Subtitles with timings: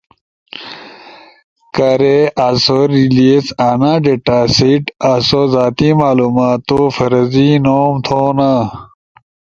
[1.75, 2.17] کارے
[2.47, 8.51] آسو ریلیس انا ڈیٹا سیٹ، آسو زاتی معلوماتو فرضی نوم تھینا،